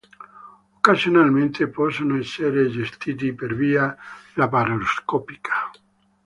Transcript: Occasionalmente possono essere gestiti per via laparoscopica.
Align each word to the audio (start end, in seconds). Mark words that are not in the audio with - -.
Occasionalmente 0.79 1.67
possono 1.67 2.17
essere 2.17 2.69
gestiti 2.71 3.33
per 3.35 3.53
via 3.53 3.95
laparoscopica. 4.33 5.69